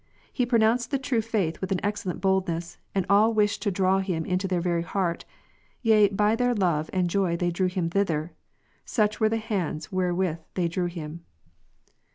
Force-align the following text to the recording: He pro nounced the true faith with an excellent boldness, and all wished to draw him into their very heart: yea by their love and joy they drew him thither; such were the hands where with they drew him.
He 0.33 0.47
pro 0.47 0.57
nounced 0.57 0.89
the 0.89 0.97
true 0.97 1.21
faith 1.21 1.61
with 1.61 1.71
an 1.71 1.79
excellent 1.83 2.21
boldness, 2.21 2.79
and 2.95 3.05
all 3.07 3.35
wished 3.35 3.61
to 3.61 3.69
draw 3.69 3.99
him 3.99 4.25
into 4.25 4.47
their 4.47 4.59
very 4.59 4.81
heart: 4.81 5.25
yea 5.83 6.09
by 6.09 6.35
their 6.35 6.55
love 6.55 6.89
and 6.91 7.07
joy 7.07 7.37
they 7.37 7.51
drew 7.51 7.67
him 7.67 7.87
thither; 7.87 8.33
such 8.83 9.19
were 9.19 9.29
the 9.29 9.37
hands 9.37 9.91
where 9.91 10.11
with 10.15 10.39
they 10.55 10.67
drew 10.67 10.87
him. 10.87 11.23